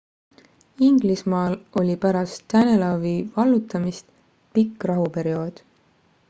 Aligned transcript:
inglismaal 0.85 1.57
oli 1.81 1.97
pärast 2.05 2.47
danelawi 2.53 3.13
vallutamist 3.37 4.11
pikk 4.53 4.89
rahuperiood 4.93 5.63